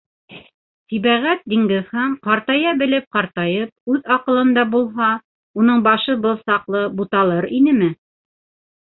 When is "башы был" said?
5.89-6.39